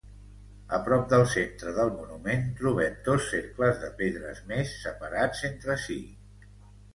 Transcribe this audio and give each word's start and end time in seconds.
A 0.75 0.77
prop 0.85 1.03
del 1.09 1.25
centre 1.33 1.73
del 1.75 1.91
monument 1.97 2.47
trobem 2.61 2.95
dos 3.09 3.27
cercles 3.35 3.77
de 3.83 3.91
pedres 4.01 4.41
més, 4.53 4.73
separats 4.87 5.45
entre 5.53 5.77
si. 5.85 6.01